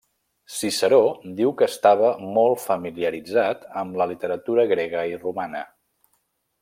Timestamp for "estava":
1.73-2.09